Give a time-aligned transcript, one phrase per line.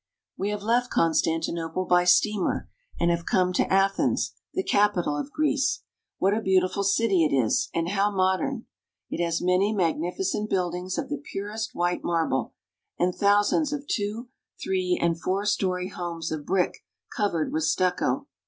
[0.35, 2.67] We have left Constantinople by steamer,
[2.99, 5.83] and have come to Athens, the capital of Greece.
[6.17, 8.65] What a beautiful city it is, and how modern!
[9.11, 12.55] It has many magnificent build ings of the purest white marble,
[12.97, 14.29] and thousands of two,
[14.59, 16.79] three, and four story houses of brick
[17.15, 18.25] covered with stucco.